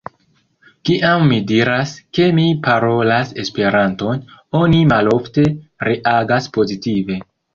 [0.89, 4.23] Kiam mi diras, ke mi parolas Esperanton,
[4.61, 5.47] oni malofte
[5.89, 7.23] reagas pozitive.